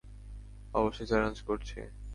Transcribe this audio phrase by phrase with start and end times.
[0.73, 1.79] অবশ্যই চ্যালেঞ্জ করছি।